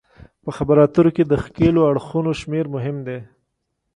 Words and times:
په 0.43 0.49
خبرو 0.57 0.81
اترو 0.85 1.11
کې 1.15 1.23
د 1.25 1.33
ښکیلو 1.43 1.81
اړخونو 1.91 2.31
شمیر 2.41 2.65
مهم 2.75 2.97
دی 3.07 3.19